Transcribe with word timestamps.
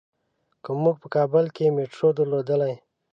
که 0.63 0.71
مونږ 0.81 0.95
په 1.01 1.07
کابل 1.15 1.45
کې 1.55 1.73
مېټرو 1.75 2.07
درلودلای. 2.17 2.73